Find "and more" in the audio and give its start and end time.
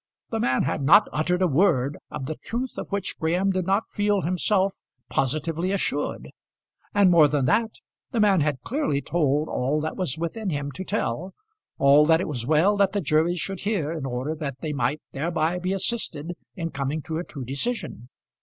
6.91-7.27